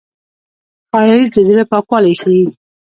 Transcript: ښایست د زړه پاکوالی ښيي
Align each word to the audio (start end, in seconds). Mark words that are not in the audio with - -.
ښایست 0.91 1.31
د 1.35 1.37
زړه 1.49 1.63
پاکوالی 1.71 2.13
ښيي 2.21 2.43